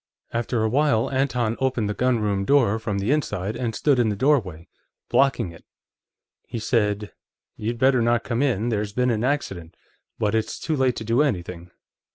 After 0.33 0.63
a 0.63 0.67
while, 0.67 1.11
Anton 1.11 1.55
opened 1.59 1.87
the 1.87 1.93
gunroom 1.93 2.43
door 2.43 2.79
from 2.79 2.97
the 2.97 3.11
inside, 3.11 3.55
and 3.55 3.75
stood 3.75 3.99
in 3.99 4.09
the 4.09 4.15
doorway, 4.15 4.67
blocking 5.09 5.51
it. 5.51 5.63
He 6.47 6.57
said: 6.57 7.11
'You'd 7.55 7.77
better 7.77 8.01
not 8.01 8.23
come 8.23 8.41
in. 8.41 8.69
There's 8.69 8.93
been 8.93 9.11
an 9.11 9.23
accident, 9.23 9.75
but 10.17 10.33
it's 10.33 10.57
too 10.59 10.75
late 10.75 10.95
to 10.95 11.03
do 11.03 11.21
anything. 11.21 11.69